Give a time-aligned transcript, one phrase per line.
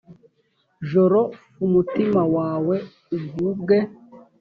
[0.89, 1.31] joro f
[1.67, 2.75] umutima wawe
[3.17, 3.77] ugubwe